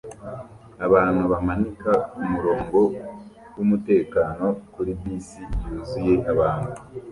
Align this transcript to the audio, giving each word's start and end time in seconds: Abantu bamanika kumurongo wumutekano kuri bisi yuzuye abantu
Abantu 0.85 1.23
bamanika 1.31 1.91
kumurongo 2.11 2.79
wumutekano 3.55 4.45
kuri 4.73 4.91
bisi 5.01 5.41
yuzuye 5.69 6.13
abantu 6.31 6.73